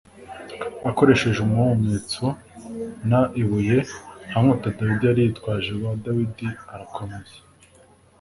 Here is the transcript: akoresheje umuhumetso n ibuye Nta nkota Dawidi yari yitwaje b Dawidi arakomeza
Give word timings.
akoresheje 0.89 1.39
umuhumetso 1.41 2.25
n 3.09 3.11
ibuye 3.41 3.77
Nta 4.27 4.37
nkota 4.43 4.67
Dawidi 4.77 5.03
yari 5.09 5.21
yitwaje 5.25 5.69
b 5.81 5.81
Dawidi 6.05 6.47
arakomeza 6.73 7.37